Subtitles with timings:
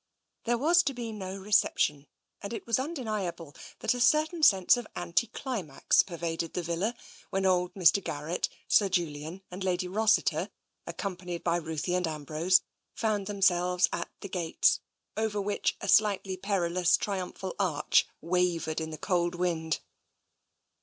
[0.45, 2.07] There was to be no reception,
[2.41, 6.95] and it was undeni able that a certain sense of anti climax pervaded the villa
[7.29, 8.03] when old Mr.
[8.03, 10.49] Garrett, Sir Julian and Lady Rossi ter,
[10.87, 12.61] accompanied by Ruthie and Ambrose,
[12.95, 14.79] found themselves at the gates,
[15.15, 19.81] over which a slightly perilous triumphal arch wavered in the cold wind.